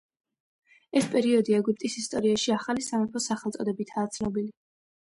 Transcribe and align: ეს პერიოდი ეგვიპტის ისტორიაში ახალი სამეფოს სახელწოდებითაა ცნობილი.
ეს 1.01 1.09
პერიოდი 1.11 1.57
ეგვიპტის 1.59 1.99
ისტორიაში 2.03 2.57
ახალი 2.59 2.89
სამეფოს 2.89 3.31
სახელწოდებითაა 3.35 4.15
ცნობილი. 4.19 4.53